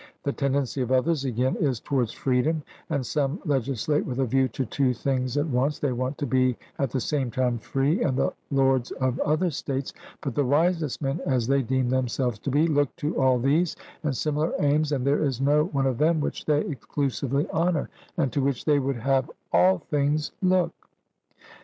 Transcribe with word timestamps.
The 0.23 0.33
tendency 0.33 0.81
of 0.81 0.91
others, 0.91 1.25
again, 1.25 1.55
is 1.57 1.79
towards 1.79 2.11
freedom; 2.11 2.63
and 2.89 3.05
some 3.05 3.39
legislate 3.45 4.03
with 4.03 4.17
a 4.19 4.25
view 4.25 4.47
to 4.47 4.65
two 4.65 4.95
things 4.95 5.37
at 5.37 5.45
once 5.45 5.77
they 5.77 5.91
want 5.91 6.17
to 6.17 6.25
be 6.25 6.57
at 6.79 6.89
the 6.89 6.99
same 6.99 7.29
time 7.29 7.59
free 7.59 8.01
and 8.01 8.17
the 8.17 8.33
lords 8.49 8.89
of 8.93 9.19
other 9.19 9.51
states; 9.51 9.93
but 10.21 10.33
the 10.33 10.43
wisest 10.43 11.03
men, 11.03 11.21
as 11.27 11.45
they 11.45 11.61
deem 11.61 11.87
themselves 11.91 12.39
to 12.39 12.49
be, 12.49 12.65
look 12.65 12.95
to 12.95 13.15
all 13.21 13.37
these 13.37 13.75
and 14.01 14.17
similar 14.17 14.53
aims, 14.59 14.91
and 14.91 15.05
there 15.05 15.23
is 15.23 15.39
no 15.39 15.65
one 15.65 15.85
of 15.85 15.99
them 15.99 16.19
which 16.19 16.45
they 16.45 16.61
exclusively 16.61 17.47
honour, 17.51 17.87
and 18.17 18.31
to 18.33 18.41
which 18.41 18.65
they 18.65 18.79
would 18.79 18.97
have 18.97 19.29
all 19.53 19.77
things 19.77 20.31
look. 20.41 20.71